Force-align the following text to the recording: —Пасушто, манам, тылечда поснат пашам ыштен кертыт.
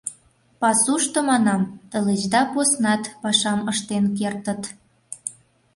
—Пасушто, 0.61 1.19
манам, 1.29 1.61
тылечда 1.89 2.41
поснат 2.53 3.03
пашам 3.21 3.59
ыштен 3.71 4.05
кертыт. 4.17 4.61